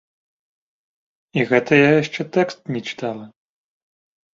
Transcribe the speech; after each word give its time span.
І 1.39 1.45
гэта 1.53 1.73
я 1.87 1.95
яшчэ 2.01 2.21
тэкст 2.41 2.59
не 2.77 2.87
чытала. 2.89 3.25